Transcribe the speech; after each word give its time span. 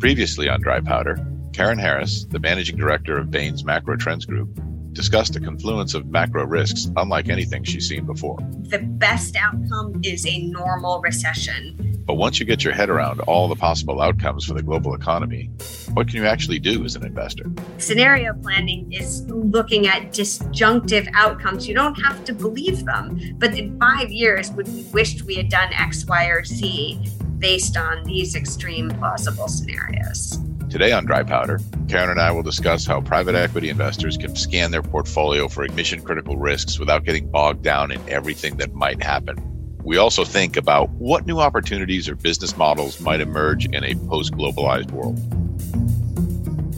Previously 0.00 0.48
on 0.48 0.60
Dry 0.60 0.78
Powder, 0.78 1.18
Karen 1.52 1.76
Harris, 1.76 2.24
the 2.26 2.38
managing 2.38 2.76
director 2.76 3.18
of 3.18 3.32
Bain's 3.32 3.64
Macro 3.64 3.96
Trends 3.96 4.24
Group, 4.24 4.48
discussed 4.92 5.34
a 5.34 5.40
confluence 5.40 5.92
of 5.92 6.06
macro 6.06 6.44
risks 6.44 6.88
unlike 6.96 7.28
anything 7.28 7.64
she's 7.64 7.88
seen 7.88 8.06
before. 8.06 8.38
The 8.62 8.78
best 8.78 9.34
outcome 9.34 10.00
is 10.04 10.24
a 10.24 10.38
normal 10.42 11.00
recession. 11.00 12.04
But 12.06 12.14
once 12.14 12.38
you 12.38 12.46
get 12.46 12.62
your 12.62 12.74
head 12.74 12.88
around 12.88 13.18
all 13.22 13.48
the 13.48 13.56
possible 13.56 14.00
outcomes 14.00 14.44
for 14.44 14.54
the 14.54 14.62
global 14.62 14.94
economy, 14.94 15.50
what 15.94 16.06
can 16.06 16.18
you 16.18 16.26
actually 16.26 16.60
do 16.60 16.84
as 16.84 16.94
an 16.94 17.04
investor? 17.04 17.50
Scenario 17.78 18.34
planning 18.34 18.92
is 18.92 19.22
looking 19.26 19.88
at 19.88 20.12
disjunctive 20.12 21.08
outcomes. 21.12 21.66
You 21.66 21.74
don't 21.74 21.96
have 21.96 22.24
to 22.26 22.32
believe 22.32 22.84
them, 22.84 23.18
but 23.38 23.58
in 23.58 23.76
five 23.80 24.10
years, 24.10 24.52
would 24.52 24.68
we 24.68 24.84
wished 24.92 25.22
we 25.22 25.34
had 25.34 25.48
done 25.48 25.72
X, 25.72 26.06
Y, 26.06 26.26
or 26.26 26.44
Z 26.44 27.04
based 27.38 27.76
on 27.76 28.04
these 28.04 28.34
extreme 28.34 28.90
plausible 28.90 29.48
scenarios? 29.48 30.38
Today 30.70 30.92
on 30.92 31.06
Dry 31.06 31.22
Powder, 31.22 31.60
Karen 31.88 32.10
and 32.10 32.20
I 32.20 32.30
will 32.30 32.42
discuss 32.42 32.84
how 32.84 33.00
private 33.00 33.34
equity 33.34 33.70
investors 33.70 34.18
can 34.18 34.36
scan 34.36 34.70
their 34.70 34.82
portfolio 34.82 35.48
for 35.48 35.66
mission 35.68 36.02
critical 36.02 36.36
risks 36.36 36.78
without 36.78 37.04
getting 37.04 37.30
bogged 37.30 37.62
down 37.62 37.90
in 37.90 38.00
everything 38.08 38.58
that 38.58 38.74
might 38.74 39.02
happen. 39.02 39.36
We 39.82 39.96
also 39.96 40.24
think 40.24 40.58
about 40.58 40.90
what 40.90 41.26
new 41.26 41.38
opportunities 41.38 42.08
or 42.08 42.16
business 42.16 42.56
models 42.56 43.00
might 43.00 43.22
emerge 43.22 43.64
in 43.66 43.82
a 43.82 43.94
post 44.08 44.34
globalized 44.34 44.90
world. 44.90 45.18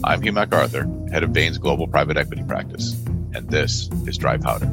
I'm 0.05 0.23
Hugh 0.23 0.33
MacArthur, 0.33 0.87
head 1.11 1.25
of 1.25 1.33
Bain's 1.33 1.59
Global 1.59 1.89
Private 1.89 2.17
Equity 2.17 2.45
Practice, 2.45 2.93
and 3.35 3.51
this 3.51 3.89
is 4.07 4.17
Dry 4.17 4.37
Powder. 4.37 4.71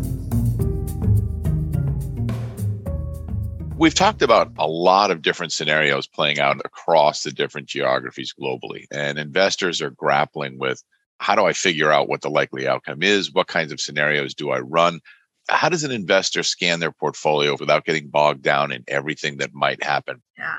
We've 3.79 3.93
talked 3.93 4.23
about 4.23 4.51
a 4.57 4.67
lot 4.67 5.11
of 5.11 5.21
different 5.21 5.53
scenarios 5.53 6.07
playing 6.07 6.39
out 6.39 6.59
across 6.65 7.21
the 7.21 7.31
different 7.31 7.67
geographies 7.67 8.33
globally, 8.33 8.85
and 8.89 9.19
investors 9.19 9.83
are 9.83 9.91
grappling 9.91 10.57
with 10.57 10.81
how 11.19 11.35
do 11.35 11.45
I 11.45 11.53
figure 11.53 11.91
out 11.91 12.09
what 12.09 12.21
the 12.21 12.29
likely 12.29 12.67
outcome 12.67 13.03
is? 13.03 13.31
What 13.31 13.45
kinds 13.45 13.71
of 13.71 13.79
scenarios 13.79 14.33
do 14.33 14.49
I 14.49 14.61
run? 14.61 14.99
How 15.47 15.69
does 15.69 15.83
an 15.83 15.91
investor 15.91 16.41
scan 16.41 16.79
their 16.79 16.91
portfolio 16.91 17.55
without 17.59 17.85
getting 17.85 18.07
bogged 18.07 18.41
down 18.41 18.71
in 18.71 18.83
everything 18.87 19.37
that 19.37 19.53
might 19.53 19.83
happen? 19.83 20.23
Yeah. 20.39 20.55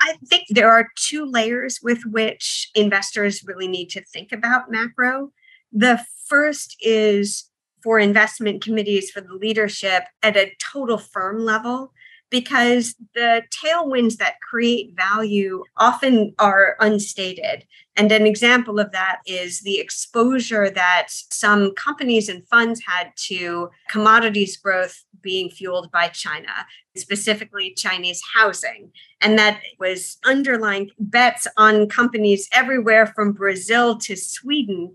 I 0.00 0.16
think 0.26 0.44
there 0.50 0.70
are 0.70 0.90
two 0.94 1.26
layers 1.26 1.80
with 1.82 2.04
which 2.06 2.70
investors 2.76 3.42
really 3.44 3.66
need 3.66 3.90
to 3.90 4.04
think 4.04 4.30
about 4.30 4.70
macro. 4.70 5.32
The 5.72 6.04
first 6.24 6.76
is 6.78 7.50
for 7.82 7.98
investment 7.98 8.62
committees, 8.62 9.10
for 9.10 9.22
the 9.22 9.34
leadership 9.34 10.04
at 10.22 10.36
a 10.36 10.52
total 10.72 10.98
firm 10.98 11.40
level 11.40 11.92
because 12.30 12.94
the 13.14 13.42
tailwinds 13.50 14.16
that 14.16 14.40
create 14.40 14.94
value 14.96 15.64
often 15.76 16.32
are 16.38 16.76
unstated. 16.80 17.66
And 17.96 18.10
an 18.12 18.26
example 18.26 18.78
of 18.78 18.92
that 18.92 19.20
is 19.26 19.60
the 19.60 19.78
exposure 19.78 20.70
that 20.70 21.08
some 21.08 21.74
companies 21.74 22.28
and 22.28 22.46
funds 22.48 22.80
had 22.86 23.12
to 23.28 23.68
commodities 23.88 24.56
growth 24.56 25.04
being 25.20 25.50
fueled 25.50 25.90
by 25.90 26.08
China, 26.08 26.66
specifically 26.96 27.74
Chinese 27.74 28.22
housing. 28.34 28.90
And 29.20 29.38
that 29.38 29.60
was 29.78 30.18
underlying 30.24 30.90
bets 30.98 31.46
on 31.56 31.88
companies 31.88 32.48
everywhere 32.52 33.06
from 33.06 33.32
Brazil 33.32 33.98
to 33.98 34.16
Sweden 34.16 34.94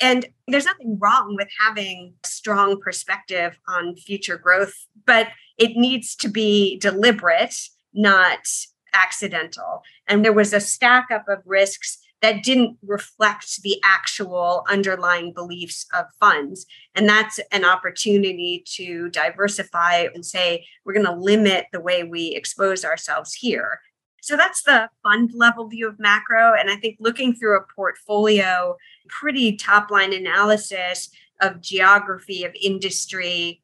and 0.00 0.26
there's 0.48 0.66
nothing 0.66 0.98
wrong 1.00 1.36
with 1.36 1.48
having 1.64 2.14
a 2.24 2.26
strong 2.26 2.80
perspective 2.80 3.58
on 3.68 3.96
future 3.96 4.36
growth, 4.36 4.74
but 5.06 5.28
it 5.58 5.76
needs 5.76 6.16
to 6.16 6.28
be 6.28 6.78
deliberate, 6.78 7.54
not 7.94 8.46
accidental. 8.94 9.82
And 10.06 10.24
there 10.24 10.32
was 10.32 10.52
a 10.52 10.60
stack 10.60 11.08
up 11.10 11.24
of 11.28 11.38
risks 11.46 11.98
that 12.20 12.44
didn't 12.44 12.78
reflect 12.82 13.62
the 13.62 13.80
actual 13.84 14.64
underlying 14.68 15.32
beliefs 15.32 15.86
of 15.92 16.06
funds. 16.20 16.66
And 16.94 17.08
that's 17.08 17.40
an 17.50 17.64
opportunity 17.64 18.64
to 18.76 19.10
diversify 19.10 20.06
and 20.14 20.24
say, 20.24 20.64
we're 20.84 20.94
going 20.94 21.06
to 21.06 21.14
limit 21.14 21.66
the 21.72 21.80
way 21.80 22.04
we 22.04 22.28
expose 22.28 22.84
ourselves 22.84 23.34
here. 23.34 23.80
So 24.22 24.36
that's 24.36 24.62
the 24.62 24.88
fund 25.02 25.32
level 25.34 25.66
view 25.66 25.88
of 25.88 25.98
macro. 25.98 26.54
And 26.54 26.70
I 26.70 26.76
think 26.76 26.96
looking 27.00 27.34
through 27.34 27.58
a 27.58 27.66
portfolio, 27.74 28.76
pretty 29.08 29.56
top 29.56 29.90
line 29.90 30.12
analysis 30.12 31.10
of 31.40 31.60
geography, 31.60 32.44
of 32.44 32.54
industry, 32.62 33.62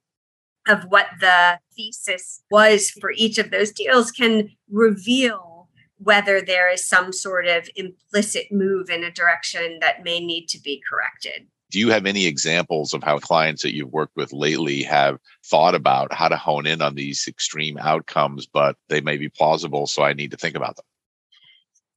of 0.66 0.82
what 0.88 1.06
the 1.20 1.60
thesis 1.76 2.42
was 2.50 2.90
for 2.90 3.12
each 3.12 3.38
of 3.38 3.52
those 3.52 3.70
deals 3.70 4.10
can 4.10 4.50
reveal 4.68 5.68
whether 5.98 6.40
there 6.40 6.68
is 6.68 6.88
some 6.88 7.12
sort 7.12 7.46
of 7.46 7.68
implicit 7.76 8.50
move 8.50 8.90
in 8.90 9.04
a 9.04 9.12
direction 9.12 9.78
that 9.80 10.02
may 10.02 10.18
need 10.18 10.48
to 10.48 10.60
be 10.60 10.82
corrected. 10.90 11.46
Do 11.70 11.78
you 11.78 11.90
have 11.90 12.06
any 12.06 12.26
examples 12.26 12.94
of 12.94 13.02
how 13.02 13.18
clients 13.18 13.62
that 13.62 13.74
you've 13.74 13.92
worked 13.92 14.16
with 14.16 14.32
lately 14.32 14.82
have 14.84 15.18
thought 15.44 15.74
about 15.74 16.12
how 16.14 16.28
to 16.28 16.36
hone 16.36 16.66
in 16.66 16.80
on 16.80 16.94
these 16.94 17.26
extreme 17.28 17.76
outcomes, 17.78 18.46
but 18.46 18.76
they 18.88 19.00
may 19.00 19.18
be 19.18 19.28
plausible, 19.28 19.86
so 19.86 20.02
I 20.02 20.14
need 20.14 20.30
to 20.30 20.36
think 20.36 20.56
about 20.56 20.76
them? 20.76 20.84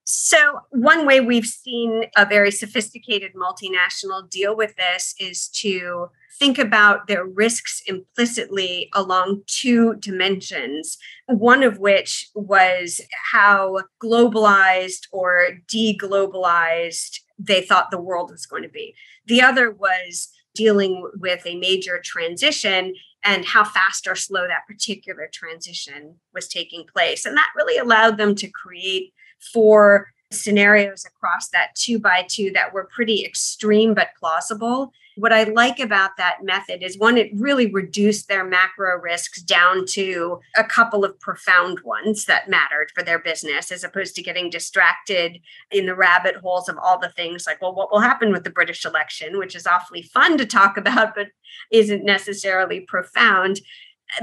So, 0.03 0.59
one 0.71 1.05
way 1.05 1.21
we've 1.21 1.45
seen 1.45 2.03
a 2.17 2.25
very 2.25 2.51
sophisticated 2.51 3.31
multinational 3.33 4.29
deal 4.29 4.57
with 4.57 4.75
this 4.75 5.15
is 5.19 5.47
to 5.61 6.09
think 6.37 6.57
about 6.57 7.07
their 7.07 7.23
risks 7.23 7.81
implicitly 7.85 8.89
along 8.93 9.43
two 9.47 9.95
dimensions, 9.99 10.97
one 11.27 11.63
of 11.63 11.77
which 11.77 12.29
was 12.33 12.99
how 13.31 13.83
globalized 14.03 15.07
or 15.11 15.59
deglobalized 15.71 17.19
they 17.43 17.61
thought 17.61 17.91
the 17.91 18.01
world 18.01 18.31
was 18.31 18.45
going 18.45 18.63
to 18.63 18.69
be. 18.69 18.95
The 19.25 19.41
other 19.41 19.71
was 19.71 20.29
dealing 20.53 21.09
with 21.15 21.45
a 21.45 21.57
major 21.57 21.99
transition 22.03 22.93
and 23.23 23.45
how 23.45 23.63
fast 23.63 24.07
or 24.07 24.15
slow 24.15 24.47
that 24.47 24.67
particular 24.67 25.29
transition 25.31 26.15
was 26.33 26.47
taking 26.47 26.85
place. 26.85 27.25
And 27.25 27.37
that 27.37 27.51
really 27.55 27.77
allowed 27.77 28.17
them 28.17 28.35
to 28.35 28.49
create 28.49 29.13
four 29.53 30.07
scenarios 30.31 31.05
across 31.05 31.49
that 31.49 31.75
two 31.75 31.99
by 31.99 32.25
two 32.27 32.51
that 32.51 32.73
were 32.73 32.89
pretty 32.93 33.25
extreme 33.25 33.93
but 33.93 34.09
plausible 34.19 34.91
what 35.15 35.33
I 35.33 35.43
like 35.43 35.79
about 35.79 36.17
that 36.17 36.43
method 36.43 36.83
is 36.83 36.97
one, 36.97 37.17
it 37.17 37.31
really 37.35 37.71
reduced 37.71 38.27
their 38.27 38.45
macro 38.45 38.97
risks 38.99 39.41
down 39.41 39.85
to 39.87 40.39
a 40.55 40.63
couple 40.63 41.03
of 41.03 41.19
profound 41.19 41.79
ones 41.83 42.25
that 42.25 42.49
mattered 42.49 42.91
for 42.95 43.03
their 43.03 43.19
business, 43.19 43.71
as 43.71 43.83
opposed 43.83 44.15
to 44.15 44.23
getting 44.23 44.49
distracted 44.49 45.39
in 45.69 45.85
the 45.85 45.95
rabbit 45.95 46.37
holes 46.37 46.69
of 46.69 46.77
all 46.81 46.99
the 46.99 47.09
things 47.09 47.45
like, 47.45 47.61
well, 47.61 47.75
what 47.75 47.91
will 47.91 47.99
happen 47.99 48.31
with 48.31 48.43
the 48.43 48.49
British 48.49 48.85
election, 48.85 49.37
which 49.37 49.55
is 49.55 49.67
awfully 49.67 50.01
fun 50.01 50.37
to 50.37 50.45
talk 50.45 50.77
about, 50.77 51.13
but 51.15 51.27
isn't 51.71 52.05
necessarily 52.05 52.79
profound. 52.81 53.59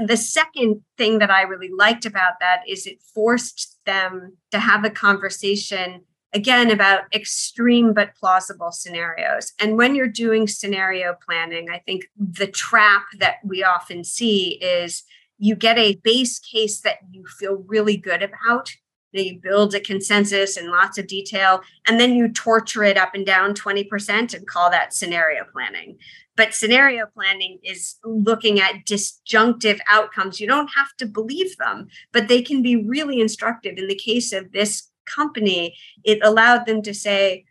The 0.03 0.17
second 0.17 0.81
thing 0.97 1.19
that 1.19 1.31
I 1.31 1.43
really 1.43 1.69
liked 1.75 2.05
about 2.05 2.33
that 2.39 2.61
is 2.67 2.85
it 2.85 3.01
forced 3.13 3.79
them 3.85 4.37
to 4.51 4.59
have 4.59 4.83
a 4.83 4.89
conversation 4.89 6.03
again 6.33 6.71
about 6.71 7.13
extreme 7.13 7.93
but 7.93 8.15
plausible 8.15 8.71
scenarios. 8.71 9.53
And 9.59 9.77
when 9.77 9.95
you're 9.95 10.07
doing 10.07 10.47
scenario 10.47 11.15
planning, 11.25 11.69
I 11.69 11.79
think 11.79 12.05
the 12.17 12.47
trap 12.47 13.03
that 13.19 13.37
we 13.43 13.63
often 13.63 14.03
see 14.03 14.59
is 14.61 15.03
you 15.37 15.55
get 15.55 15.77
a 15.77 15.95
base 16.03 16.37
case 16.39 16.81
that 16.81 16.97
you 17.11 17.25
feel 17.25 17.63
really 17.67 17.97
good 17.97 18.21
about. 18.21 18.71
You 19.11 19.39
build 19.41 19.73
a 19.73 19.79
consensus 19.79 20.55
in 20.55 20.69
lots 20.69 20.99
of 20.99 21.07
detail, 21.07 21.61
and 21.87 21.99
then 21.99 22.13
you 22.13 22.31
torture 22.31 22.83
it 22.83 22.95
up 22.95 23.15
and 23.15 23.25
down 23.25 23.55
20% 23.55 24.35
and 24.35 24.47
call 24.47 24.69
that 24.69 24.93
scenario 24.93 25.45
planning. 25.51 25.97
But 26.35 26.53
scenario 26.53 27.07
planning 27.07 27.59
is 27.63 27.95
looking 28.03 28.59
at 28.59 28.85
disjunctive 28.85 29.79
outcomes. 29.89 30.39
You 30.39 30.47
don't 30.47 30.69
have 30.75 30.95
to 30.99 31.05
believe 31.05 31.57
them, 31.57 31.87
but 32.13 32.27
they 32.27 32.41
can 32.41 32.61
be 32.61 32.75
really 32.75 33.19
instructive. 33.19 33.77
In 33.77 33.87
the 33.87 33.95
case 33.95 34.31
of 34.31 34.51
this 34.51 34.88
company, 35.15 35.75
it 36.03 36.19
allowed 36.21 36.65
them 36.65 36.81
to 36.83 36.93
say, 36.93 37.45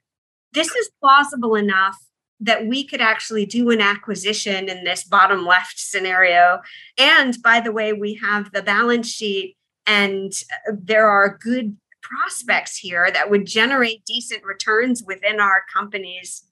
this 0.53 0.75
is 0.75 0.91
plausible 1.01 1.55
enough 1.55 1.97
that 2.41 2.67
we 2.67 2.85
could 2.85 3.01
actually 3.01 3.47
do 3.47 3.71
an 3.71 3.81
acquisition 3.81 4.69
in 4.69 4.85
this 4.85 5.05
bottom 5.05 5.45
left 5.45 5.79
scenario. 5.79 6.61
And 6.97 7.37
by 7.43 7.61
the 7.61 7.73
way, 7.73 7.93
we 7.93 8.15
have 8.15 8.53
the 8.53 8.63
balance 8.63 9.09
sheet, 9.09 9.57
and 9.87 10.33
uh, 10.69 10.73
there 10.81 11.09
are 11.09 11.39
good 11.41 11.77
prospects 12.03 12.77
here 12.77 13.11
that 13.11 13.31
would 13.31 13.45
generate 13.45 14.05
decent 14.05 14.45
returns 14.45 15.03
within 15.05 15.41
our 15.41 15.63
companies. 15.73 16.45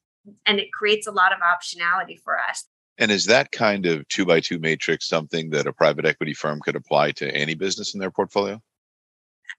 And 0.45 0.59
it 0.59 0.73
creates 0.73 1.07
a 1.07 1.13
lot 1.13 1.33
of 1.33 1.39
optionality 1.39 2.21
for 2.21 2.37
us. 2.39 2.65
And 2.99 3.11
is 3.11 3.27
that 3.27 3.53
kind 3.53 3.87
of 3.87 4.09
two 4.09 4.25
by 4.25 4.41
two 4.41 4.59
matrix 4.59 5.07
something 5.07 5.51
that 5.51 5.67
a 5.67 5.73
private 5.73 6.05
equity 6.05 6.35
firm 6.35 6.61
could 6.61 6.77
apply 6.77 7.13
to 7.13 7.31
any 7.31 7.55
business 7.55 7.95
in 7.95 8.01
their 8.01 8.11
portfolio? 8.11 8.61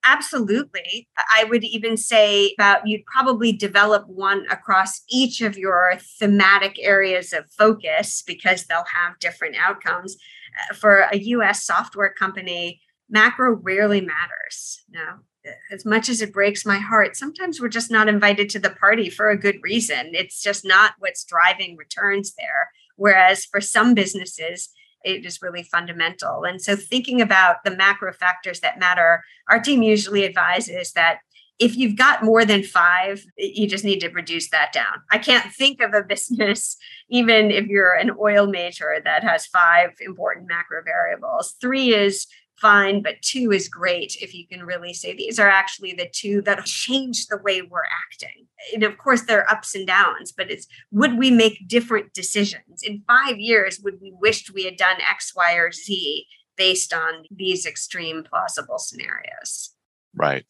Absolutely. 0.09 1.09
I 1.35 1.43
would 1.43 1.65
even 1.65 1.97
say 1.97 2.55
that 2.57 2.87
you'd 2.87 3.05
probably 3.05 3.51
develop 3.51 4.07
one 4.07 4.45
across 4.49 5.01
each 5.09 5.41
of 5.41 5.57
your 5.57 5.97
thematic 6.19 6.77
areas 6.79 7.33
of 7.33 7.51
focus 7.51 8.23
because 8.25 8.65
they'll 8.65 8.85
have 8.85 9.19
different 9.19 9.57
outcomes. 9.59 10.15
Uh, 10.71 10.73
for 10.75 11.07
a 11.11 11.17
US 11.17 11.65
software 11.65 12.13
company, 12.17 12.79
macro 13.09 13.55
rarely 13.55 13.99
matters. 13.99 14.81
No, 14.89 15.19
as 15.71 15.85
much 15.85 16.07
as 16.07 16.21
it 16.21 16.33
breaks 16.33 16.65
my 16.65 16.77
heart, 16.77 17.17
sometimes 17.17 17.59
we're 17.59 17.67
just 17.67 17.91
not 17.91 18.07
invited 18.07 18.49
to 18.51 18.59
the 18.59 18.69
party 18.69 19.09
for 19.09 19.29
a 19.29 19.37
good 19.37 19.59
reason. 19.61 20.11
It's 20.13 20.41
just 20.41 20.63
not 20.63 20.93
what's 20.99 21.25
driving 21.25 21.75
returns 21.75 22.33
there. 22.35 22.71
Whereas 22.95 23.45
for 23.45 23.59
some 23.59 23.93
businesses, 23.93 24.69
it 25.03 25.25
is 25.25 25.41
really 25.41 25.63
fundamental. 25.63 26.43
And 26.43 26.61
so, 26.61 26.75
thinking 26.75 27.21
about 27.21 27.57
the 27.63 27.75
macro 27.75 28.13
factors 28.13 28.59
that 28.61 28.79
matter, 28.79 29.23
our 29.49 29.59
team 29.59 29.83
usually 29.83 30.25
advises 30.25 30.93
that 30.93 31.19
if 31.59 31.75
you've 31.75 31.95
got 31.95 32.23
more 32.23 32.45
than 32.45 32.61
five, 32.63 33.25
you 33.37 33.67
just 33.67 33.83
need 33.83 33.99
to 34.01 34.09
reduce 34.09 34.49
that 34.51 34.71
down. 34.71 35.01
I 35.11 35.17
can't 35.17 35.51
think 35.53 35.81
of 35.81 35.93
a 35.93 36.03
business, 36.07 36.77
even 37.09 37.51
if 37.51 37.67
you're 37.67 37.93
an 37.93 38.11
oil 38.19 38.47
major, 38.47 39.01
that 39.03 39.23
has 39.23 39.47
five 39.47 39.91
important 39.99 40.47
macro 40.47 40.83
variables. 40.83 41.55
Three 41.59 41.95
is 41.95 42.27
fine, 42.57 43.01
but 43.01 43.21
two 43.21 43.51
is 43.51 43.69
great 43.69 44.15
if 44.21 44.33
you 44.33 44.47
can 44.47 44.63
really 44.63 44.93
say 44.93 45.13
these 45.13 45.39
are 45.39 45.49
actually 45.49 45.93
the 45.93 46.09
two 46.11 46.41
that 46.43 46.63
change 46.65 47.27
the 47.27 47.37
way 47.37 47.61
we're 47.61 47.81
acting. 48.11 48.46
And 48.77 48.83
of 48.83 48.99
course, 48.99 49.23
there 49.23 49.39
are 49.39 49.51
ups 49.51 49.73
and 49.73 49.87
downs, 49.87 50.31
but 50.31 50.51
it's 50.51 50.67
would 50.91 51.17
we 51.17 51.31
make 51.31 51.67
different 51.67 52.13
decisions? 52.13 52.83
In 52.83 53.01
five 53.07 53.39
years, 53.39 53.79
would 53.79 53.99
we 53.99 54.13
wished 54.21 54.53
we 54.53 54.65
had 54.65 54.77
done 54.77 54.97
X, 55.01 55.33
Y, 55.35 55.53
or 55.53 55.71
Z 55.71 56.27
based 56.57 56.93
on 56.93 57.25
these 57.31 57.65
extreme 57.65 58.23
plausible 58.23 58.77
scenarios? 58.77 59.71
Right. 60.13 60.45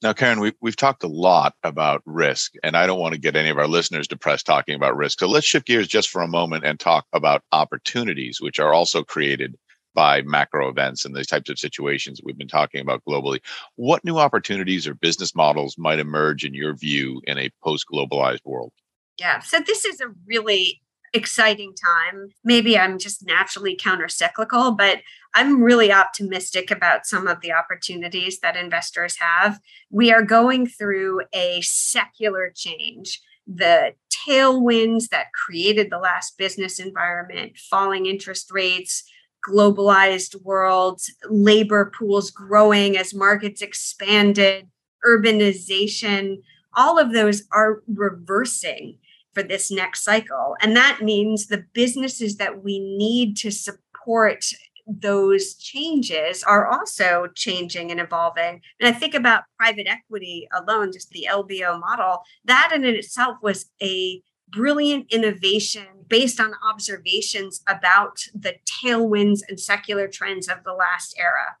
Now, 0.00 0.12
Karen, 0.12 0.38
we, 0.38 0.52
we've 0.60 0.76
talked 0.76 1.02
a 1.02 1.08
lot 1.08 1.54
about 1.64 2.02
risk, 2.06 2.52
and 2.62 2.76
I 2.76 2.86
don't 2.86 3.00
want 3.00 3.14
to 3.14 3.20
get 3.20 3.34
any 3.34 3.50
of 3.50 3.58
our 3.58 3.66
listeners 3.66 4.06
depressed 4.06 4.46
talking 4.46 4.76
about 4.76 4.96
risk. 4.96 5.18
So 5.18 5.26
let's 5.26 5.44
shift 5.44 5.66
gears 5.66 5.88
just 5.88 6.08
for 6.08 6.22
a 6.22 6.28
moment 6.28 6.64
and 6.64 6.78
talk 6.78 7.04
about 7.12 7.42
opportunities, 7.50 8.40
which 8.40 8.60
are 8.60 8.72
also 8.72 9.02
created 9.02 9.58
by 9.94 10.22
macro 10.22 10.68
events 10.68 11.04
and 11.04 11.14
these 11.14 11.26
types 11.26 11.50
of 11.50 11.58
situations 11.58 12.20
we've 12.22 12.38
been 12.38 12.48
talking 12.48 12.80
about 12.80 13.04
globally. 13.04 13.40
What 13.76 14.04
new 14.04 14.18
opportunities 14.18 14.86
or 14.86 14.94
business 14.94 15.34
models 15.34 15.76
might 15.78 15.98
emerge 15.98 16.44
in 16.44 16.54
your 16.54 16.74
view 16.74 17.20
in 17.24 17.38
a 17.38 17.50
post 17.62 17.86
globalized 17.92 18.44
world? 18.44 18.72
Yeah, 19.18 19.40
so 19.40 19.60
this 19.60 19.84
is 19.84 20.00
a 20.00 20.14
really 20.26 20.80
exciting 21.12 21.74
time. 21.74 22.28
Maybe 22.44 22.78
I'm 22.78 22.98
just 22.98 23.26
naturally 23.26 23.76
counter 23.76 24.08
cyclical, 24.08 24.72
but 24.72 24.98
I'm 25.34 25.62
really 25.62 25.92
optimistic 25.92 26.70
about 26.70 27.06
some 27.06 27.26
of 27.26 27.40
the 27.40 27.52
opportunities 27.52 28.40
that 28.40 28.56
investors 28.56 29.16
have. 29.18 29.58
We 29.90 30.12
are 30.12 30.22
going 30.22 30.66
through 30.66 31.22
a 31.32 31.60
secular 31.62 32.52
change. 32.54 33.20
The 33.52 33.94
tailwinds 34.28 35.08
that 35.08 35.32
created 35.32 35.90
the 35.90 35.98
last 35.98 36.38
business 36.38 36.78
environment, 36.78 37.58
falling 37.58 38.06
interest 38.06 38.50
rates, 38.52 39.02
globalized 39.48 40.40
world, 40.42 41.00
labor 41.28 41.92
pools 41.96 42.30
growing 42.30 42.96
as 42.96 43.14
markets 43.14 43.62
expanded, 43.62 44.68
urbanization, 45.06 46.38
all 46.74 46.98
of 46.98 47.12
those 47.12 47.42
are 47.52 47.82
reversing 47.88 48.98
for 49.32 49.42
this 49.42 49.70
next 49.70 50.02
cycle. 50.02 50.56
And 50.60 50.76
that 50.76 51.00
means 51.02 51.46
the 51.46 51.64
businesses 51.72 52.36
that 52.36 52.62
we 52.62 52.78
need 52.78 53.36
to 53.38 53.50
support 53.50 54.44
those 54.86 55.54
changes 55.54 56.42
are 56.42 56.66
also 56.66 57.28
changing 57.34 57.90
and 57.90 58.00
evolving. 58.00 58.60
And 58.80 58.88
I 58.88 58.98
think 58.98 59.14
about 59.14 59.44
private 59.56 59.86
equity 59.86 60.48
alone, 60.52 60.92
just 60.92 61.10
the 61.10 61.28
LBO 61.30 61.78
model, 61.78 62.22
that 62.44 62.72
in 62.74 62.84
itself 62.84 63.36
was 63.42 63.66
a 63.80 64.20
brilliant 64.50 65.06
innovation 65.12 65.86
based 66.08 66.40
on 66.40 66.54
observations 66.66 67.62
about 67.68 68.18
the 68.34 68.54
tailwinds 68.66 69.40
and 69.48 69.58
secular 69.58 70.08
trends 70.08 70.48
of 70.48 70.64
the 70.64 70.72
last 70.72 71.14
era. 71.18 71.56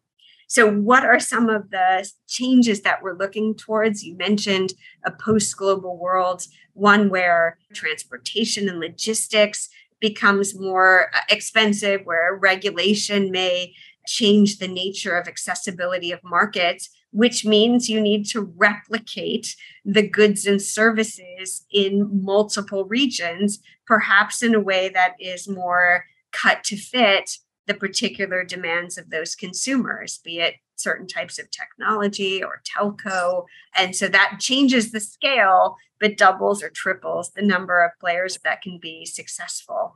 So, 0.48 0.68
what 0.68 1.04
are 1.04 1.20
some 1.20 1.48
of 1.48 1.70
the 1.70 2.10
changes 2.26 2.82
that 2.82 3.02
we're 3.02 3.16
looking 3.16 3.54
towards? 3.54 4.02
You 4.02 4.16
mentioned 4.16 4.72
a 5.04 5.12
post 5.12 5.56
global 5.56 5.96
world, 5.96 6.42
one 6.74 7.08
where 7.08 7.58
transportation 7.72 8.68
and 8.68 8.80
logistics 8.80 9.68
becomes 10.00 10.58
more 10.58 11.10
uh, 11.14 11.20
expensive, 11.30 12.00
where 12.02 12.34
regulation 12.34 13.30
may 13.30 13.74
change 14.08 14.58
the 14.58 14.66
nature 14.66 15.16
of 15.16 15.28
accessibility 15.28 16.10
of 16.10 16.18
markets 16.24 16.90
which 17.12 17.44
means 17.44 17.88
you 17.88 18.00
need 18.00 18.24
to 18.24 18.40
replicate 18.56 19.56
the 19.84 20.06
goods 20.06 20.46
and 20.46 20.62
services 20.62 21.66
in 21.72 22.22
multiple 22.22 22.84
regions, 22.84 23.60
perhaps 23.86 24.42
in 24.42 24.54
a 24.54 24.60
way 24.60 24.88
that 24.88 25.14
is 25.18 25.48
more 25.48 26.04
cut 26.32 26.62
to 26.64 26.76
fit 26.76 27.38
the 27.66 27.74
particular 27.74 28.44
demands 28.44 28.98
of 28.98 29.10
those 29.10 29.34
consumers, 29.34 30.18
be 30.24 30.40
it 30.40 30.54
certain 30.76 31.06
types 31.06 31.38
of 31.38 31.50
technology 31.50 32.42
or 32.42 32.62
telco. 32.64 33.44
And 33.76 33.94
so 33.94 34.08
that 34.08 34.38
changes 34.40 34.90
the 34.90 35.00
scale, 35.00 35.76
but 36.00 36.16
doubles 36.16 36.62
or 36.62 36.70
triples 36.70 37.30
the 37.30 37.42
number 37.42 37.84
of 37.84 37.92
players 38.00 38.38
that 38.44 38.62
can 38.62 38.78
be 38.80 39.04
successful. 39.04 39.94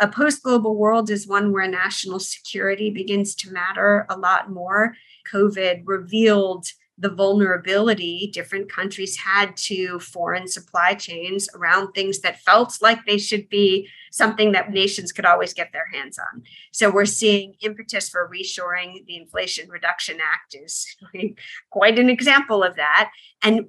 A 0.00 0.08
post 0.08 0.42
global 0.42 0.76
world 0.76 1.08
is 1.10 1.26
one 1.26 1.52
where 1.52 1.68
national 1.68 2.18
security 2.18 2.90
begins 2.90 3.34
to 3.36 3.52
matter 3.52 4.06
a 4.08 4.18
lot 4.18 4.50
more. 4.50 4.96
COVID 5.32 5.82
revealed 5.84 6.66
the 6.96 7.10
vulnerability 7.10 8.30
different 8.32 8.70
countries 8.70 9.16
had 9.16 9.56
to 9.56 9.98
foreign 9.98 10.46
supply 10.46 10.94
chains 10.94 11.48
around 11.56 11.92
things 11.92 12.20
that 12.20 12.40
felt 12.40 12.78
like 12.80 13.04
they 13.04 13.18
should 13.18 13.48
be 13.48 13.88
something 14.12 14.52
that 14.52 14.70
nations 14.70 15.10
could 15.10 15.24
always 15.24 15.52
get 15.52 15.72
their 15.72 15.88
hands 15.92 16.18
on. 16.18 16.42
So 16.72 16.90
we're 16.90 17.04
seeing 17.04 17.54
impetus 17.62 18.08
for 18.08 18.30
reshoring. 18.32 19.04
The 19.06 19.16
Inflation 19.16 19.68
Reduction 19.68 20.18
Act 20.20 20.54
is 20.54 20.86
quite 21.70 21.98
an 21.98 22.08
example 22.08 22.62
of 22.62 22.76
that. 22.76 23.10
And 23.42 23.66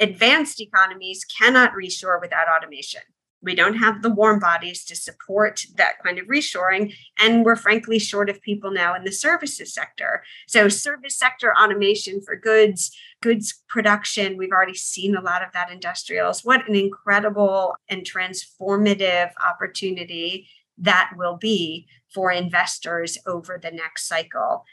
advanced 0.00 0.60
economies 0.60 1.24
cannot 1.24 1.72
reshore 1.72 2.20
without 2.20 2.46
automation. 2.48 3.02
We 3.42 3.54
don't 3.54 3.76
have 3.76 4.02
the 4.02 4.10
warm 4.10 4.38
bodies 4.38 4.84
to 4.84 4.96
support 4.96 5.64
that 5.76 6.02
kind 6.04 6.18
of 6.18 6.26
reshoring. 6.26 6.94
And 7.18 7.44
we're 7.44 7.56
frankly 7.56 7.98
short 7.98 8.30
of 8.30 8.40
people 8.40 8.70
now 8.70 8.94
in 8.94 9.04
the 9.04 9.12
services 9.12 9.74
sector. 9.74 10.22
So, 10.46 10.68
service 10.68 11.18
sector 11.18 11.52
automation 11.56 12.20
for 12.20 12.36
goods, 12.36 12.96
goods 13.20 13.62
production, 13.68 14.36
we've 14.36 14.52
already 14.52 14.74
seen 14.74 15.16
a 15.16 15.20
lot 15.20 15.42
of 15.42 15.52
that 15.52 15.70
industrials. 15.70 16.44
What 16.44 16.68
an 16.68 16.76
incredible 16.76 17.74
and 17.88 18.04
transformative 18.04 19.30
opportunity 19.44 20.48
that 20.78 21.12
will 21.16 21.36
be 21.36 21.86
for 22.14 22.30
investors 22.30 23.18
over 23.26 23.58
the 23.60 23.70
next 23.70 24.06
cycle. 24.06 24.64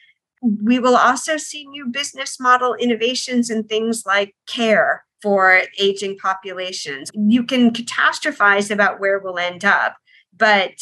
We 0.41 0.79
will 0.79 0.95
also 0.95 1.37
see 1.37 1.65
new 1.65 1.87
business 1.87 2.39
model 2.39 2.75
innovations 2.75 3.49
in 3.49 3.63
things 3.63 4.05
like 4.05 4.35
care 4.47 5.05
for 5.21 5.61
aging 5.77 6.17
populations. 6.17 7.11
You 7.13 7.43
can 7.43 7.71
catastrophize 7.71 8.71
about 8.71 8.99
where 8.99 9.19
we'll 9.19 9.39
end 9.39 9.65
up, 9.65 9.97
but 10.35 10.73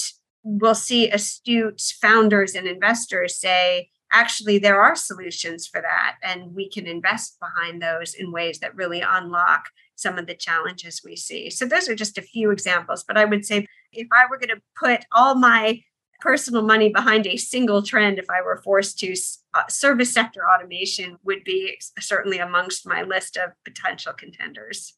we'll 0.43 0.75
see 0.75 1.09
astute 1.09 1.81
founders 2.01 2.55
and 2.55 2.67
investors 2.67 3.37
say, 3.37 3.89
actually, 4.11 4.57
there 4.57 4.81
are 4.81 4.95
solutions 4.95 5.67
for 5.67 5.81
that, 5.81 6.15
and 6.23 6.55
we 6.55 6.69
can 6.69 6.87
invest 6.87 7.37
behind 7.39 7.81
those 7.81 8.13
in 8.13 8.31
ways 8.31 8.59
that 8.59 8.75
really 8.75 9.01
unlock 9.01 9.65
some 9.95 10.17
of 10.17 10.27
the 10.27 10.35
challenges 10.35 11.01
we 11.03 11.15
see. 11.15 11.49
So, 11.49 11.65
those 11.65 11.89
are 11.89 11.95
just 11.95 12.17
a 12.17 12.21
few 12.21 12.51
examples, 12.51 13.03
but 13.05 13.17
I 13.17 13.25
would 13.25 13.45
say 13.45 13.65
if 13.91 14.07
I 14.11 14.25
were 14.29 14.37
going 14.37 14.55
to 14.55 14.61
put 14.79 15.05
all 15.11 15.35
my 15.35 15.81
personal 16.19 16.63
money 16.63 16.89
behind 16.89 17.27
a 17.27 17.37
single 17.37 17.81
trend 17.81 18.19
if 18.19 18.29
I 18.29 18.41
were 18.41 18.57
forced 18.57 18.99
to. 18.99 19.15
Uh, 19.53 19.67
service 19.67 20.13
sector 20.13 20.41
automation 20.47 21.17
would 21.23 21.43
be 21.43 21.79
certainly 21.99 22.39
amongst 22.39 22.87
my 22.87 23.03
list 23.03 23.37
of 23.37 23.51
potential 23.63 24.13
contenders. 24.13 24.93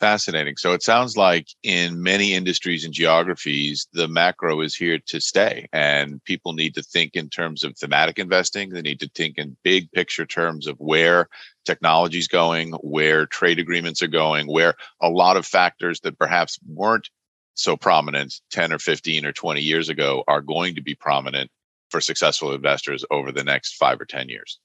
Fascinating. 0.00 0.56
So 0.56 0.74
it 0.74 0.84
sounds 0.84 1.16
like 1.16 1.48
in 1.64 2.00
many 2.00 2.32
industries 2.32 2.84
and 2.84 2.94
geographies, 2.94 3.88
the 3.92 4.06
macro 4.06 4.60
is 4.60 4.76
here 4.76 5.00
to 5.06 5.20
stay, 5.20 5.66
and 5.72 6.22
people 6.22 6.52
need 6.52 6.76
to 6.76 6.84
think 6.84 7.16
in 7.16 7.28
terms 7.28 7.64
of 7.64 7.76
thematic 7.76 8.20
investing. 8.20 8.70
They 8.70 8.82
need 8.82 9.00
to 9.00 9.10
think 9.16 9.38
in 9.38 9.56
big 9.64 9.90
picture 9.90 10.24
terms 10.24 10.68
of 10.68 10.76
where 10.78 11.28
technology 11.64 12.18
is 12.18 12.28
going, 12.28 12.74
where 12.74 13.26
trade 13.26 13.58
agreements 13.58 14.00
are 14.00 14.06
going, 14.08 14.46
where 14.46 14.74
a 15.02 15.08
lot 15.08 15.36
of 15.36 15.44
factors 15.44 15.98
that 16.00 16.16
perhaps 16.16 16.60
weren't 16.64 17.10
so 17.58 17.76
prominent 17.76 18.40
10 18.50 18.72
or 18.72 18.78
15 18.78 19.26
or 19.26 19.32
20 19.32 19.60
years 19.60 19.88
ago 19.88 20.22
are 20.28 20.40
going 20.40 20.76
to 20.76 20.80
be 20.80 20.94
prominent 20.94 21.50
for 21.90 22.00
successful 22.00 22.52
investors 22.52 23.04
over 23.10 23.32
the 23.32 23.42
next 23.42 23.76
five 23.76 24.00
or 24.00 24.04
10 24.04 24.28
years. 24.28 24.60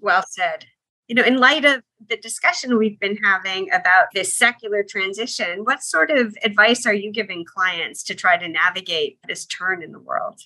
Well 0.00 0.24
said. 0.28 0.66
You 1.06 1.14
know, 1.14 1.24
in 1.24 1.36
light 1.36 1.64
of 1.64 1.82
the 2.08 2.16
discussion 2.16 2.78
we've 2.78 2.98
been 2.98 3.16
having 3.18 3.70
about 3.72 4.06
this 4.14 4.36
secular 4.36 4.82
transition, 4.82 5.64
what 5.64 5.82
sort 5.82 6.10
of 6.10 6.36
advice 6.42 6.84
are 6.84 6.94
you 6.94 7.12
giving 7.12 7.44
clients 7.44 8.02
to 8.04 8.14
try 8.14 8.36
to 8.38 8.48
navigate 8.48 9.18
this 9.28 9.46
turn 9.46 9.82
in 9.82 9.92
the 9.92 10.00
world? 10.00 10.40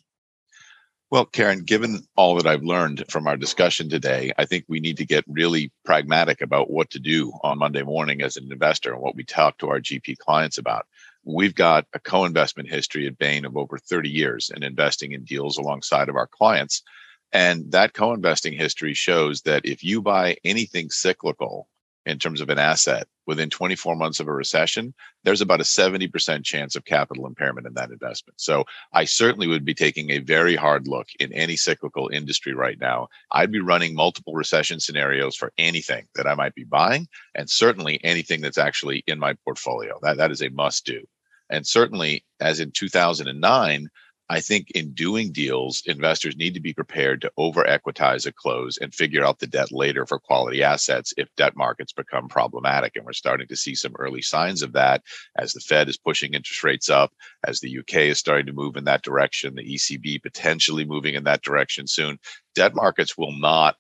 Well, 1.11 1.25
Karen, 1.25 1.61
given 1.61 2.01
all 2.17 2.35
that 2.35 2.47
I've 2.47 2.65
learned 2.65 3.05
from 3.09 3.29
our 3.29 3.37
discussion 3.37 3.89
today, 3.89 4.33
I 4.39 4.45
think 4.45 4.65
we 4.67 4.81
need 4.81 4.97
to 4.97 5.07
get 5.07 5.25
really 5.29 5.71
pragmatic 5.85 6.41
about 6.41 6.69
what 6.69 6.91
to 6.91 6.99
do 6.99 7.33
on 7.43 7.59
Monday 7.59 7.85
morning 7.85 8.23
as 8.23 8.37
an 8.37 8.51
investor 8.51 8.93
and 8.93 9.01
what 9.01 9.15
we 9.15 9.23
talk 9.23 9.57
to 9.59 9.69
our 9.69 9.79
GP 9.79 10.19
clients 10.19 10.59
about. 10.59 10.87
We've 11.29 11.57
got 11.57 11.87
a 11.93 11.99
co 11.99 12.25
investment 12.25 12.69
history 12.69 13.09
at 13.09 13.19
Bain 13.19 13.45
of 13.45 13.57
over 13.57 13.79
30 13.79 14.09
years 14.09 14.53
in 14.55 14.63
investing 14.63 15.11
in 15.11 15.25
deals 15.25 15.59
alongside 15.59 16.09
of 16.09 16.15
our 16.15 16.29
clients. 16.29 16.85
And 17.33 17.73
that 17.73 17.95
co 17.95 18.13
investing 18.13 18.53
history 18.53 18.95
shows 18.95 19.43
that 19.43 19.67
if 19.67 19.83
you 19.83 20.01
buy 20.01 20.37
anything 20.45 20.89
cyclical 20.89 21.69
in 22.05 22.21
terms 22.21 22.41
of 22.41 22.49
an 22.49 22.61
asset 22.61 23.09
within 23.27 23.51
24 23.51 23.97
months 23.97 24.21
of 24.21 24.29
a 24.29 24.33
recession, 24.33 24.95
there's 25.25 25.41
about 25.41 25.61
a 25.61 25.65
70% 25.65 26.45
chance 26.45 26.77
of 26.77 26.85
capital 26.85 27.27
impairment 27.27 27.67
in 27.67 27.75
that 27.75 27.91
investment. 27.91 28.41
So 28.41 28.65
I 28.93 29.05
certainly 29.05 29.49
would 29.49 29.65
be 29.65 29.75
taking 29.75 30.11
a 30.11 30.21
very 30.21 30.55
hard 30.55 30.87
look 30.87 31.09
in 31.19 31.33
any 31.33 31.57
cyclical 31.57 32.09
industry 32.09 32.55
right 32.55 32.79
now. 32.79 33.09
I'd 33.33 33.51
be 33.51 33.59
running 33.59 33.97
multiple 33.97 34.35
recession 34.35 34.79
scenarios 34.79 35.35
for 35.35 35.53
anything 35.59 36.07
that 36.15 36.29
I 36.29 36.35
might 36.35 36.55
be 36.55 36.63
buying, 36.63 37.09
and 37.35 37.51
certainly 37.51 37.99
anything 38.05 38.43
that's 38.43 38.59
actually 38.59 39.03
in 39.09 39.19
my 39.19 39.35
portfolio. 39.45 39.99
That, 40.03 40.19
that 40.19 40.31
is 40.31 40.41
a 40.41 40.51
must 40.51 40.87
do. 40.87 41.05
And 41.51 41.67
certainly, 41.67 42.25
as 42.41 42.61
in 42.61 42.71
2009, 42.73 43.89
I 44.29 44.41
think 44.41 44.73
in 44.73 44.93
doing 44.93 45.31
deals, 45.31 45.83
investors 45.87 46.37
need 46.37 46.55
to 46.55 46.61
be 46.61 46.73
prepared 46.73 47.21
to 47.21 47.33
over 47.37 47.63
equitize 47.63 48.27
a 48.27 48.33
close 48.33 48.77
and 48.77 48.93
figure 48.93 49.25
out 49.25 49.39
the 49.39 49.47
debt 49.47 49.71
later 49.71 50.05
for 50.05 50.19
quality 50.19 50.65
assets 50.65 51.15
if 51.17 51.29
debt 51.37 51.57
markets 51.57 51.93
become 51.93 52.29
problematic. 52.29 52.97
And 52.97 53.05
we're 53.05 53.13
starting 53.13 53.47
to 53.47 53.57
see 53.57 53.77
some 53.77 53.95
early 53.97 54.23
signs 54.23 54.63
of 54.63 54.73
that 54.73 55.03
as 55.37 55.53
the 55.53 55.61
Fed 55.61 55.89
is 55.89 55.97
pushing 55.97 56.35
interest 56.35 56.65
rates 56.65 56.91
up, 56.91 57.13
as 57.47 57.61
the 57.61 57.79
UK 57.79 57.95
is 57.95 58.19
starting 58.19 58.47
to 58.47 58.53
move 58.53 58.77
in 58.77 58.85
that 58.85 59.03
direction, 59.03 59.55
the 59.55 59.75
ECB 59.75 60.21
potentially 60.21 60.85
moving 60.85 61.15
in 61.15 61.25
that 61.25 61.43
direction 61.43 61.87
soon. 61.87 62.19
Debt 62.57 62.75
markets 62.75 63.17
will 63.17 63.33
not 63.33 63.77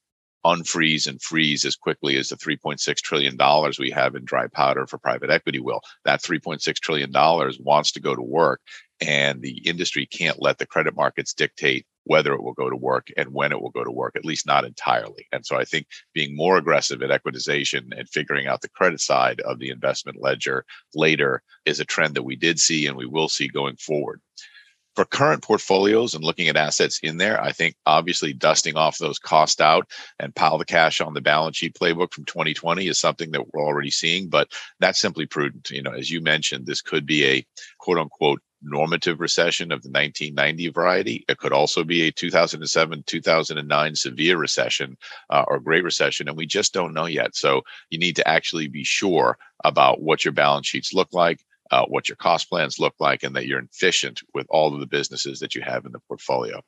unfreeze 0.47 1.09
and 1.09 1.21
freeze 1.21 1.65
as 1.65 1.75
quickly 1.75 2.17
as 2.17 2.29
the 2.29 2.37
$3.6 2.37 2.97
trillion 2.99 3.37
we 3.79 3.91
have 3.91 4.15
in 4.15 4.25
dry 4.25 4.47
powder 4.47 4.87
for 4.87 4.99
private 4.99 5.31
equity 5.31 5.59
will. 5.59 5.81
That 6.05 6.23
$3.6 6.23 6.75
trillion 6.77 7.11
wants 7.13 7.93
to 7.93 8.01
go 8.01 8.15
to 8.15 8.23
work, 8.23 8.61
and 9.01 9.43
the 9.43 9.59
industry 9.67 10.07
can't 10.07 10.41
let 10.41 10.59
the 10.59 10.67
credit 10.67 10.95
markets 10.95 11.35
dictate 11.35 11.87
whether 12.05 12.33
it 12.33 12.43
will 12.43 12.53
go 12.53 12.71
to 12.71 12.77
work 12.77 13.09
and 13.17 13.33
when 13.33 13.51
it 13.51 13.61
will 13.61 13.71
go 13.71 13.83
to 13.83 13.91
work, 13.91 14.15
at 14.15 14.25
least 14.25 14.47
not 14.47 14.65
entirely. 14.65 15.27
And 15.33 15.45
so 15.45 15.57
I 15.57 15.65
think 15.65 15.89
being 16.15 16.37
more 16.37 16.57
aggressive 16.57 17.03
at 17.03 17.11
equitization 17.11 17.89
and 17.99 18.09
figuring 18.09 18.47
out 18.47 18.61
the 18.61 18.69
credit 18.69 19.01
side 19.01 19.41
of 19.41 19.59
the 19.59 19.71
investment 19.71 20.23
ledger 20.23 20.65
later 20.95 21.43
is 21.65 21.81
a 21.81 21.85
trend 21.85 22.15
that 22.15 22.23
we 22.23 22.37
did 22.37 22.61
see 22.61 22.87
and 22.87 22.97
we 22.97 23.07
will 23.07 23.29
see 23.29 23.49
going 23.49 23.75
forward 23.75 24.21
for 24.97 25.05
current 25.05 25.43
portfolios 25.43 26.15
and 26.15 26.25
looking 26.25 26.49
at 26.49 26.57
assets 26.57 26.99
in 27.03 27.19
there, 27.19 27.41
I 27.41 27.53
think 27.53 27.77
obviously 27.85 28.33
dusting 28.33 28.77
off 28.77 28.99
those 28.99 29.19
cost 29.19 29.61
out 29.61 29.91
and 30.19 30.35
pile 30.35 30.57
the 30.57 30.65
cash 30.65 31.03
on 31.03 31.13
the 31.13 31.21
balance 31.21 31.59
sheet 31.59 31.75
playbook 31.75 32.15
from 32.15 32.25
2020 32.25 32.89
is 32.89 32.99
something 32.99 33.31
that 33.33 33.53
we're 33.53 33.63
already 33.63 33.91
seeing, 33.91 34.29
but 34.29 34.49
that's 34.81 35.01
simply 35.01 35.27
prudent. 35.27 35.71
You 35.71 35.83
know, 35.83 35.93
as 35.93 36.11
you 36.11 36.23
mentioned, 36.23 36.67
this 36.67 36.81
could 36.81 37.05
be 37.05 37.25
a 37.27 37.47
quote 37.79 37.99
unquote 37.99 38.41
normative 38.63 39.21
recession 39.21 39.71
of 39.71 39.83
the 39.83 39.91
1990 39.91 40.69
variety. 40.71 41.25
It 41.29 41.39
could 41.39 41.53
also 41.53 41.85
be 41.85 42.03
a 42.03 42.13
2007, 42.13 43.05
2009 43.07 43.95
severe 43.95 44.39
recession 44.39 44.97
uh, 45.31 45.45
or 45.47 45.61
Great 45.61 45.85
Recession, 45.85 46.29
and 46.29 46.37
we 46.37 46.47
just 46.47 46.73
don't 46.73 46.95
know 46.95 47.07
yet. 47.07 47.37
So 47.37 47.63
you 47.91 47.99
need 47.99 48.17
to 48.17 48.27
actually 48.27 48.69
be 48.69 48.83
sure 48.83 49.37
about 49.65 50.01
what 50.01 50.25
your 50.25 50.33
balance 50.33 50.67
sheets 50.67 50.95
look 50.95 51.13
like, 51.13 51.41
uh, 51.71 51.85
what 51.87 52.09
your 52.09 52.17
cost 52.17 52.49
plans 52.49 52.79
look 52.79 52.95
like, 52.99 53.23
and 53.23 53.35
that 53.37 53.47
you're 53.47 53.61
efficient 53.61 54.23
with 54.35 54.47
all 54.51 54.73
of 54.73 54.81
the 54.81 54.87
businesses 54.87 55.41
that 55.41 55.55
you 55.55 55.63
have 55.63 55.85
in 55.87 55.93
the 55.93 56.01
portfolio. 56.01 56.61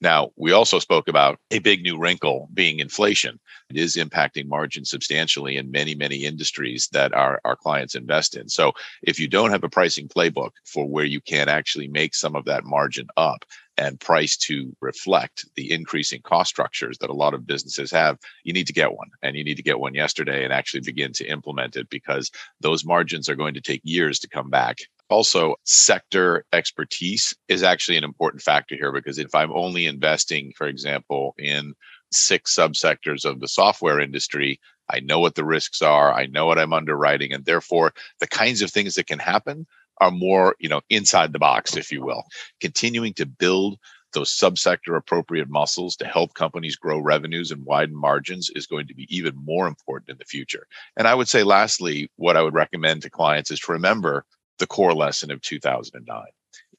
Now, 0.00 0.32
we 0.36 0.52
also 0.52 0.78
spoke 0.80 1.08
about 1.08 1.38
a 1.50 1.60
big 1.60 1.82
new 1.82 1.98
wrinkle 1.98 2.48
being 2.52 2.80
inflation. 2.80 3.40
It 3.70 3.76
is 3.76 3.96
impacting 3.96 4.46
margins 4.46 4.90
substantially 4.90 5.56
in 5.56 5.70
many, 5.70 5.94
many 5.94 6.24
industries 6.24 6.88
that 6.92 7.14
our, 7.14 7.40
our 7.44 7.56
clients 7.56 7.94
invest 7.94 8.36
in. 8.36 8.48
So, 8.48 8.72
if 9.02 9.18
you 9.18 9.28
don't 9.28 9.50
have 9.50 9.64
a 9.64 9.68
pricing 9.68 10.08
playbook 10.08 10.50
for 10.64 10.86
where 10.86 11.04
you 11.04 11.20
can 11.20 11.48
actually 11.48 11.88
make 11.88 12.14
some 12.14 12.36
of 12.36 12.44
that 12.46 12.64
margin 12.64 13.06
up, 13.16 13.44
and 13.76 13.98
price 13.98 14.36
to 14.36 14.74
reflect 14.80 15.46
the 15.56 15.72
increasing 15.72 16.20
cost 16.22 16.50
structures 16.50 16.98
that 16.98 17.10
a 17.10 17.14
lot 17.14 17.34
of 17.34 17.46
businesses 17.46 17.90
have, 17.90 18.18
you 18.44 18.52
need 18.52 18.66
to 18.66 18.72
get 18.72 18.92
one. 18.92 19.10
And 19.22 19.36
you 19.36 19.44
need 19.44 19.56
to 19.56 19.62
get 19.62 19.80
one 19.80 19.94
yesterday 19.94 20.44
and 20.44 20.52
actually 20.52 20.80
begin 20.80 21.12
to 21.14 21.26
implement 21.26 21.76
it 21.76 21.88
because 21.90 22.30
those 22.60 22.84
margins 22.84 23.28
are 23.28 23.34
going 23.34 23.54
to 23.54 23.60
take 23.60 23.80
years 23.84 24.18
to 24.20 24.28
come 24.28 24.50
back. 24.50 24.78
Also, 25.10 25.56
sector 25.64 26.44
expertise 26.52 27.34
is 27.48 27.62
actually 27.62 27.96
an 27.96 28.04
important 28.04 28.42
factor 28.42 28.74
here 28.74 28.92
because 28.92 29.18
if 29.18 29.34
I'm 29.34 29.52
only 29.52 29.86
investing, 29.86 30.52
for 30.56 30.66
example, 30.66 31.34
in 31.38 31.74
six 32.12 32.54
subsectors 32.56 33.24
of 33.24 33.40
the 33.40 33.48
software 33.48 34.00
industry, 34.00 34.60
I 34.90 35.00
know 35.00 35.18
what 35.18 35.34
the 35.34 35.44
risks 35.44 35.82
are, 35.82 36.12
I 36.12 36.26
know 36.26 36.46
what 36.46 36.58
I'm 36.58 36.72
underwriting, 36.72 37.32
and 37.32 37.44
therefore 37.44 37.94
the 38.20 38.26
kinds 38.26 38.62
of 38.62 38.70
things 38.70 38.94
that 38.94 39.06
can 39.06 39.18
happen 39.18 39.66
are 39.98 40.10
more, 40.10 40.56
you 40.58 40.68
know, 40.68 40.80
inside 40.90 41.32
the 41.32 41.38
box, 41.38 41.76
if 41.76 41.92
you 41.92 42.04
will. 42.04 42.24
Continuing 42.60 43.14
to 43.14 43.26
build 43.26 43.78
those 44.12 44.30
subsector 44.30 44.96
appropriate 44.96 45.48
muscles 45.48 45.96
to 45.96 46.06
help 46.06 46.34
companies 46.34 46.76
grow 46.76 46.98
revenues 46.98 47.50
and 47.50 47.64
widen 47.64 47.96
margins 47.96 48.50
is 48.54 48.66
going 48.66 48.86
to 48.86 48.94
be 48.94 49.06
even 49.14 49.34
more 49.36 49.66
important 49.66 50.10
in 50.10 50.18
the 50.18 50.24
future. 50.24 50.66
And 50.96 51.08
I 51.08 51.14
would 51.14 51.28
say, 51.28 51.42
lastly, 51.42 52.10
what 52.16 52.36
I 52.36 52.42
would 52.42 52.54
recommend 52.54 53.02
to 53.02 53.10
clients 53.10 53.50
is 53.50 53.60
to 53.60 53.72
remember 53.72 54.24
the 54.58 54.66
core 54.66 54.94
lesson 54.94 55.30
of 55.30 55.42
2009 55.42 56.24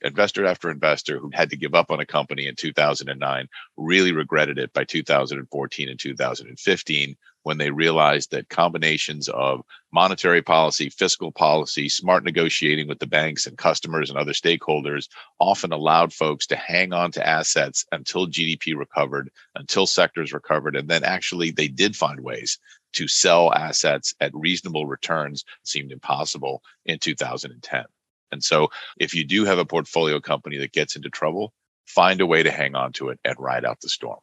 investor 0.01 0.45
after 0.45 0.69
investor 0.69 1.19
who 1.19 1.31
had 1.33 1.49
to 1.49 1.57
give 1.57 1.73
up 1.73 1.89
on 1.91 1.99
a 1.99 2.05
company 2.05 2.47
in 2.47 2.55
2009 2.55 3.47
really 3.77 4.11
regretted 4.11 4.57
it 4.57 4.71
by 4.73 4.83
2014 4.83 5.89
and 5.89 5.99
2015 5.99 7.15
when 7.45 7.59
they 7.59 7.69
realized 7.69 8.31
that 8.31 8.49
combinations 8.49 9.29
of 9.29 9.61
monetary 9.93 10.41
policy, 10.41 10.89
fiscal 10.89 11.31
policy, 11.31 11.87
smart 11.87 12.23
negotiating 12.23 12.87
with 12.87 12.97
the 12.97 13.05
banks 13.05 13.45
and 13.45 13.55
customers 13.55 14.09
and 14.09 14.17
other 14.17 14.31
stakeholders 14.31 15.07
often 15.39 15.71
allowed 15.71 16.11
folks 16.11 16.47
to 16.47 16.55
hang 16.55 16.91
on 16.91 17.11
to 17.11 17.25
assets 17.25 17.85
until 17.91 18.25
GDP 18.25 18.75
recovered, 18.75 19.29
until 19.53 19.85
sectors 19.85 20.33
recovered, 20.33 20.75
and 20.75 20.89
then 20.89 21.03
actually 21.03 21.51
they 21.51 21.67
did 21.67 21.95
find 21.95 22.19
ways 22.21 22.57
to 22.93 23.07
sell 23.07 23.53
assets 23.53 24.15
at 24.19 24.33
reasonable 24.33 24.87
returns 24.87 25.45
seemed 25.61 25.91
impossible 25.91 26.63
in 26.87 26.97
2010. 26.97 27.85
And 28.31 28.43
so 28.43 28.69
if 28.99 29.13
you 29.13 29.23
do 29.23 29.45
have 29.45 29.59
a 29.59 29.65
portfolio 29.65 30.19
company 30.19 30.57
that 30.57 30.73
gets 30.73 30.95
into 30.95 31.11
trouble, 31.11 31.53
find 31.85 32.21
a 32.21 32.25
way 32.25 32.41
to 32.41 32.51
hang 32.51 32.73
on 32.73 32.91
to 32.93 33.09
it 33.09 33.19
and 33.23 33.35
ride 33.37 33.65
out 33.65 33.81
the 33.81 33.89
storm. 33.89 34.19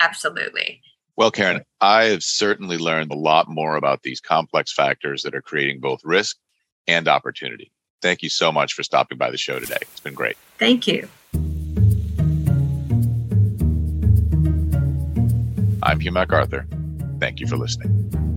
Absolutely. 0.00 0.82
Well, 1.16 1.30
Karen, 1.30 1.62
I 1.80 2.04
have 2.04 2.22
certainly 2.22 2.76
learned 2.76 3.10
a 3.10 3.16
lot 3.16 3.48
more 3.48 3.76
about 3.76 4.02
these 4.02 4.20
complex 4.20 4.70
factors 4.72 5.22
that 5.22 5.34
are 5.34 5.40
creating 5.40 5.80
both 5.80 6.04
risk 6.04 6.36
and 6.86 7.08
opportunity. 7.08 7.72
Thank 8.02 8.22
you 8.22 8.28
so 8.28 8.52
much 8.52 8.74
for 8.74 8.82
stopping 8.82 9.16
by 9.16 9.30
the 9.30 9.38
show 9.38 9.58
today. 9.58 9.78
It's 9.80 10.00
been 10.00 10.14
great. 10.14 10.36
Thank 10.58 10.86
you. 10.86 11.08
I'm 15.82 16.00
Hugh 16.00 16.12
MacArthur. 16.12 16.66
Thank 17.18 17.40
you 17.40 17.46
for 17.46 17.56
listening. 17.56 18.35